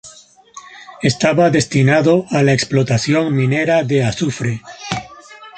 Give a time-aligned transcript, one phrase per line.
[1.03, 4.63] Estaba destinado a la explotación minera de azufre.